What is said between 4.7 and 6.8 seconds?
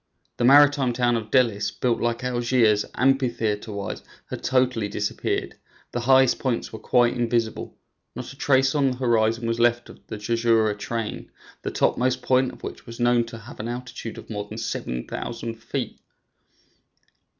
disappeared; the highest points were